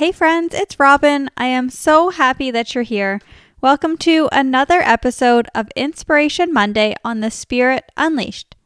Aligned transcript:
Hey, 0.00 0.12
friends, 0.12 0.54
it's 0.54 0.80
Robyn. 0.80 1.28
I 1.36 1.44
am 1.44 1.68
so 1.68 2.08
happy 2.08 2.50
that 2.50 2.74
you're 2.74 2.84
here. 2.84 3.20
Welcome 3.60 3.98
to 3.98 4.30
another 4.32 4.80
episode 4.80 5.46
of 5.54 5.68
Inspiration 5.76 6.54
Monday 6.54 6.94
on 7.04 7.20
the 7.20 7.30
Spirit 7.30 7.92
Unleashed. 7.98 8.56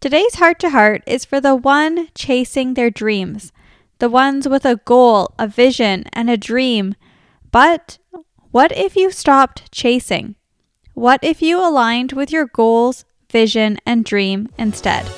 Today's 0.00 0.34
heart 0.34 0.58
to 0.58 0.68
heart 0.68 1.02
is 1.06 1.24
for 1.24 1.40
the 1.40 1.56
one 1.56 2.08
chasing 2.14 2.74
their 2.74 2.90
dreams, 2.90 3.54
the 4.00 4.10
ones 4.10 4.46
with 4.46 4.66
a 4.66 4.76
goal, 4.76 5.32
a 5.38 5.48
vision, 5.48 6.04
and 6.12 6.28
a 6.28 6.36
dream. 6.36 6.94
But 7.50 7.96
what 8.50 8.70
if 8.76 8.96
you 8.96 9.10
stopped 9.10 9.72
chasing? 9.72 10.34
What 10.92 11.20
if 11.24 11.40
you 11.40 11.58
aligned 11.58 12.12
with 12.12 12.30
your 12.30 12.44
goals, 12.44 13.06
vision, 13.30 13.78
and 13.86 14.04
dream 14.04 14.50
instead? 14.58 15.10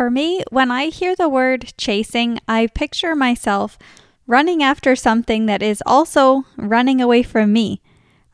For 0.00 0.10
me, 0.10 0.42
when 0.48 0.70
I 0.70 0.86
hear 0.86 1.14
the 1.14 1.28
word 1.28 1.74
chasing, 1.76 2.38
I 2.48 2.68
picture 2.68 3.14
myself 3.14 3.78
running 4.26 4.62
after 4.62 4.96
something 4.96 5.44
that 5.44 5.60
is 5.60 5.82
also 5.84 6.46
running 6.56 7.02
away 7.02 7.22
from 7.22 7.52
me. 7.52 7.82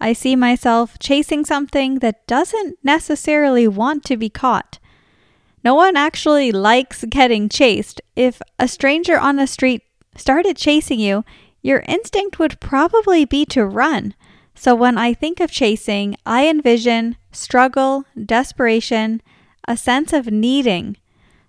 I 0.00 0.12
see 0.12 0.36
myself 0.36 0.96
chasing 1.00 1.44
something 1.44 1.98
that 1.98 2.24
doesn't 2.28 2.78
necessarily 2.84 3.66
want 3.66 4.04
to 4.04 4.16
be 4.16 4.30
caught. 4.30 4.78
No 5.64 5.74
one 5.74 5.96
actually 5.96 6.52
likes 6.52 7.04
getting 7.10 7.48
chased. 7.48 8.00
If 8.14 8.40
a 8.60 8.68
stranger 8.68 9.18
on 9.18 9.34
the 9.34 9.48
street 9.48 9.82
started 10.14 10.56
chasing 10.56 11.00
you, 11.00 11.24
your 11.62 11.80
instinct 11.88 12.38
would 12.38 12.60
probably 12.60 13.24
be 13.24 13.44
to 13.46 13.66
run. 13.66 14.14
So 14.54 14.76
when 14.76 14.96
I 14.98 15.14
think 15.14 15.40
of 15.40 15.50
chasing, 15.50 16.16
I 16.24 16.46
envision 16.46 17.16
struggle, 17.32 18.04
desperation, 18.24 19.20
a 19.66 19.76
sense 19.76 20.12
of 20.12 20.28
needing. 20.28 20.98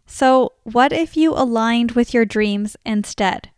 So, 0.08 0.54
what 0.64 0.94
if 0.94 1.18
you 1.18 1.34
aligned 1.34 1.92
with 1.92 2.14
your 2.14 2.26
dreams 2.26 2.78
instead? 2.86 3.50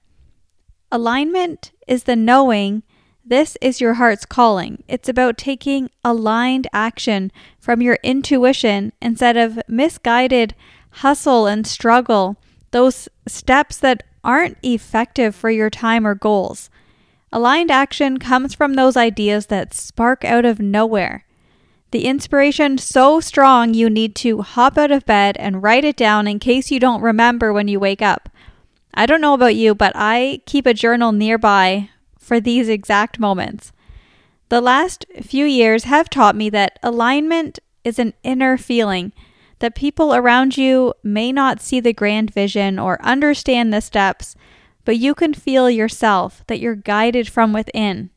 Alignment 0.92 1.72
is 1.88 2.03
the 2.03 2.16
knowing 2.16 2.81
this 3.23 3.55
is 3.61 3.80
your 3.80 3.94
heart's 3.94 4.25
calling. 4.25 4.83
It's 4.88 5.08
about 5.08 5.38
taking 5.38 5.92
aligned 6.03 6.67
action 6.73 7.31
from 7.59 7.80
your 7.80 8.00
intuition 8.02 8.92
instead 9.00 9.38
of 9.38 9.59
misguided 9.67 10.55
hustle 10.89 11.45
and 11.45 11.67
struggle, 11.67 12.38
those 12.72 13.08
steps 13.27 13.77
that 13.77 14.02
aren't 14.23 14.58
effective 14.64 15.36
for 15.36 15.52
your 15.52 15.70
time 15.70 16.08
or 16.08 16.16
goals. 16.16 16.72
Aligned 17.31 17.70
action 17.70 18.17
comes 18.17 18.55
from 18.55 18.73
those 18.73 18.97
ideas 18.97 19.45
that 19.45 19.75
spark 19.75 20.25
out 20.25 20.45
of 20.45 20.59
nowhere. 20.59 21.25
The 21.91 22.05
inspiration 22.05 22.77
so 22.77 23.19
strong 23.19 23.73
you 23.73 23.89
need 23.89 24.15
to 24.17 24.41
hop 24.41 24.77
out 24.77 24.91
of 24.91 25.05
bed 25.05 25.37
and 25.37 25.63
write 25.63 25.83
it 25.83 25.95
down 25.95 26.27
in 26.27 26.37
case 26.37 26.69
you 26.69 26.79
don't 26.79 27.01
remember 27.01 27.51
when 27.51 27.67
you 27.67 27.79
wake 27.79 28.01
up. 28.01 28.29
I 28.93 29.05
don't 29.05 29.21
know 29.21 29.33
about 29.33 29.55
you, 29.55 29.73
but 29.73 29.93
I 29.95 30.41
keep 30.45 30.65
a 30.65 30.73
journal 30.73 31.11
nearby 31.11 31.89
for 32.19 32.39
these 32.39 32.69
exact 32.69 33.19
moments. 33.19 33.71
The 34.49 34.61
last 34.61 35.05
few 35.21 35.45
years 35.45 35.85
have 35.85 36.09
taught 36.09 36.35
me 36.35 36.49
that 36.51 36.77
alignment 36.83 37.59
is 37.83 37.97
an 37.97 38.13
inner 38.23 38.57
feeling, 38.57 39.11
that 39.59 39.75
people 39.75 40.13
around 40.13 40.57
you 40.57 40.93
may 41.03 41.31
not 41.31 41.61
see 41.61 41.79
the 41.79 41.93
grand 41.93 42.31
vision 42.31 42.77
or 42.77 43.01
understand 43.03 43.73
the 43.73 43.81
steps, 43.81 44.35
but 44.85 44.97
you 44.97 45.15
can 45.15 45.33
feel 45.33 45.69
yourself 45.69 46.43
that 46.47 46.59
you're 46.59 46.75
guided 46.75 47.29
from 47.29 47.53
within. 47.53 48.09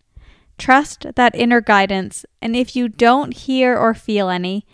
Trust 0.63 1.17
that 1.17 1.35
inner 1.35 1.61
guidance, 1.61 2.25
and 2.41 2.55
if 2.55 2.77
you 2.77 2.89
don't 2.89 3.35
hear 3.35 3.77
or 3.77 3.95
feel 3.95 4.29
any, 4.29 4.65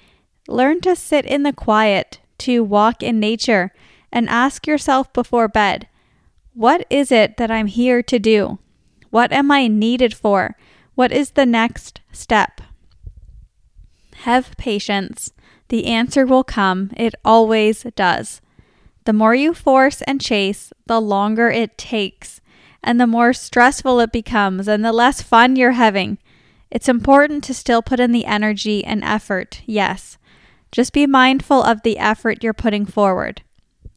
learn 0.47 0.83
to 0.83 0.95
sit 0.95 1.25
in 1.25 1.45
the 1.45 1.53
quiet, 1.55 2.21
to 2.41 2.63
walk 2.63 3.03
in 3.03 3.19
nature, 3.19 3.73
and 4.13 4.29
ask 4.29 4.67
yourself 4.67 5.11
before 5.15 5.49
bed 5.49 5.89
what 6.53 6.85
is 6.91 7.11
it 7.11 7.39
that 7.39 7.51
I'm 7.51 7.69
here 7.69 8.03
to 8.03 8.19
do? 8.19 8.59
What 9.09 9.33
am 9.33 9.51
I 9.51 9.67
needed 9.67 10.13
for? 10.13 10.59
What 10.95 11.11
is 11.11 11.31
the 11.31 11.47
next 11.47 12.03
step? 12.13 12.61
Have 14.25 14.55
patience. 14.59 15.33
The 15.69 15.87
answer 15.87 16.27
will 16.27 16.45
come. 16.45 16.91
It 16.99 17.15
always 17.25 17.85
does. 17.97 18.43
The 19.07 19.15
more 19.15 19.35
you 19.35 19.55
force 19.55 20.03
and 20.03 20.21
chase, 20.21 20.71
the 20.85 21.01
longer 21.01 21.49
it 21.49 21.79
takes 21.79 22.43
and 22.83 23.01
the 23.01 23.07
more 23.07 23.33
stressful 23.33 24.01
it 24.01 24.13
becomes 24.13 24.69
and 24.69 24.85
the 24.85 24.93
less 24.93 25.23
fun 25.23 25.57
you're 25.57 25.73
having. 25.73 26.19
It's 26.71 26.89
important 26.89 27.45
to 27.45 27.55
still 27.55 27.83
put 27.83 28.01
in 28.01 28.13
the 28.13 28.27
energy 28.27 28.85
and 28.85 29.03
effort, 29.03 29.63
yes. 29.67 30.19
Just 30.71 30.93
be 30.93 31.07
mindful 31.07 31.63
of 31.63 31.83
the 31.83 31.99
effort 31.99 32.43
you're 32.43 32.53
putting 32.53 32.85
forward. 32.85 33.43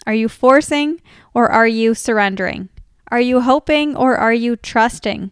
Are 0.07 0.13
you 0.13 0.29
forcing 0.29 1.01
or 1.33 1.49
are 1.49 1.67
you 1.67 1.93
surrendering? 1.93 2.69
Are 3.09 3.21
you 3.21 3.41
hoping 3.41 3.95
or 3.95 4.15
are 4.15 4.33
you 4.33 4.55
trusting? 4.55 5.31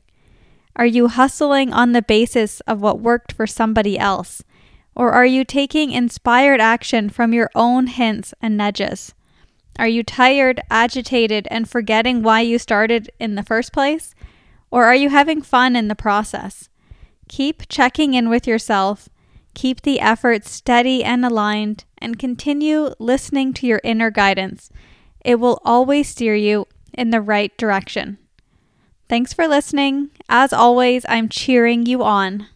Are 0.76 0.86
you 0.86 1.08
hustling 1.08 1.74
on 1.74 1.94
the 1.94 2.02
basis 2.02 2.60
of 2.62 2.82
what 2.82 3.00
worked 3.00 3.32
for 3.32 3.48
somebody 3.48 3.98
else? 3.98 4.44
Or 4.96 5.12
are 5.12 5.26
you 5.26 5.44
taking 5.46 5.92
inspired 5.92 6.60
action 6.60 7.10
from 7.10 7.34
your 7.34 7.50
own 7.56 7.88
hints 7.88 8.34
and 8.42 8.58
nudges? 8.58 9.14
Are 9.80 9.88
you 9.88 10.04
tired, 10.04 10.60
agitated, 10.70 11.48
and 11.50 11.70
forgetting 11.70 12.22
why 12.22 12.42
you 12.42 12.60
started 12.60 13.10
in 13.18 13.36
the 13.36 13.44
first 13.44 13.72
place? 13.72 14.14
Or 14.70 14.84
are 14.84 14.94
you 14.94 15.08
having 15.08 15.42
fun 15.42 15.78
in 15.78 15.88
the 15.88 15.96
process? 15.96 16.68
Keep 17.30 17.70
checking 17.70 18.14
in 18.14 18.28
with 18.28 18.46
yourself, 18.46 19.08
keep 19.54 19.82
the 19.82 20.02
effort 20.02 20.46
steady 20.46 21.02
and 21.02 21.24
aligned, 21.26 21.86
and 21.98 22.20
continue 22.20 22.94
listening 23.00 23.54
to 23.54 23.68
your 23.68 23.80
inner 23.86 24.12
guidance. 24.12 24.70
It 25.24 25.40
will 25.40 25.62
always 25.64 26.10
steer 26.10 26.36
you 26.36 26.68
in 26.94 27.12
the 27.12 27.22
right 27.22 27.56
direction. 27.58 28.18
Thanks 29.08 29.32
for 29.32 29.48
listening. 29.48 30.10
As 30.28 30.52
always, 30.52 31.06
I'm 31.08 31.30
cheering 31.30 31.86
you 31.86 32.04
on. 32.04 32.48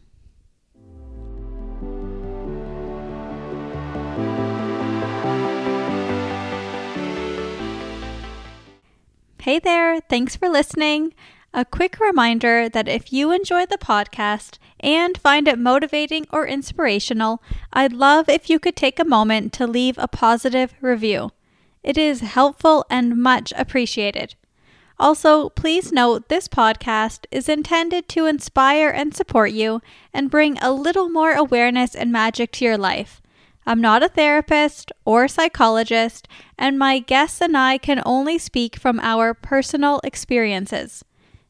Hey 9.43 9.59
there, 9.59 9.99
thanks 9.99 10.37
for 10.37 10.47
listening. 10.47 11.13
A 11.53 11.65
quick 11.65 11.99
reminder 11.99 12.69
that 12.69 12.87
if 12.87 13.11
you 13.11 13.33
enjoy 13.33 13.65
the 13.65 13.77
podcast 13.77 14.57
and 14.79 15.17
find 15.17 15.49
it 15.49 15.59
motivating 15.59 16.25
or 16.31 16.47
inspirational, 16.47 17.43
I'd 17.73 17.91
love 17.91 18.29
if 18.29 18.49
you 18.49 18.57
could 18.57 18.77
take 18.77 18.99
a 18.99 19.03
moment 19.03 19.51
to 19.53 19.67
leave 19.67 19.97
a 19.97 20.07
positive 20.07 20.73
review. 20.79 21.31
It 21.83 21.97
is 21.97 22.21
helpful 22.21 22.85
and 22.89 23.21
much 23.21 23.51
appreciated. 23.57 24.35
Also, 24.97 25.49
please 25.49 25.91
note 25.91 26.29
this 26.29 26.47
podcast 26.47 27.25
is 27.29 27.49
intended 27.49 28.07
to 28.07 28.27
inspire 28.27 28.87
and 28.87 29.13
support 29.13 29.51
you 29.51 29.81
and 30.13 30.31
bring 30.31 30.57
a 30.59 30.71
little 30.71 31.09
more 31.09 31.33
awareness 31.33 31.95
and 31.95 32.13
magic 32.13 32.53
to 32.53 32.63
your 32.63 32.77
life. 32.77 33.21
I'm 33.65 33.81
not 33.81 34.03
a 34.03 34.09
therapist 34.09 34.91
or 35.05 35.27
psychologist, 35.27 36.27
and 36.57 36.77
my 36.77 36.99
guests 36.99 37.41
and 37.41 37.57
I 37.57 37.77
can 37.77 38.01
only 38.05 38.37
speak 38.37 38.75
from 38.75 38.99
our 38.99 39.33
personal 39.33 40.01
experiences. 40.03 41.03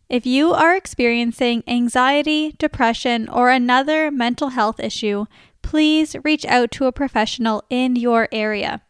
If 0.09 0.25
you 0.25 0.53
are 0.53 0.75
experiencing 0.75 1.63
anxiety, 1.67 2.53
depression, 2.59 3.27
or 3.29 3.49
another 3.49 4.11
mental 4.11 4.49
health 4.49 4.79
issue, 4.79 5.25
please 5.63 6.15
reach 6.23 6.45
out 6.45 6.69
to 6.71 6.85
a 6.85 6.91
professional 6.91 7.63
in 7.69 7.95
your 7.95 8.27
area. 8.31 8.81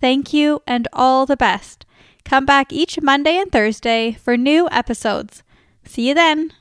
Thank 0.00 0.32
you 0.32 0.62
and 0.66 0.86
all 0.92 1.24
the 1.24 1.36
best. 1.36 1.86
Come 2.24 2.44
back 2.44 2.72
each 2.72 3.00
Monday 3.00 3.38
and 3.38 3.50
Thursday 3.50 4.12
for 4.12 4.36
new 4.36 4.68
episodes. 4.70 5.42
See 5.84 6.08
you 6.08 6.14
then. 6.14 6.52